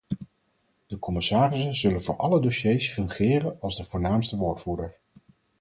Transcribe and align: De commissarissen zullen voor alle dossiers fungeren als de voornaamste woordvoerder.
De 0.87 0.99
commissarissen 0.99 1.75
zullen 1.75 2.01
voor 2.03 2.17
alle 2.17 2.41
dossiers 2.41 2.93
fungeren 2.93 3.57
als 3.59 3.77
de 3.77 3.83
voornaamste 3.83 4.37
woordvoerder. 4.37 4.95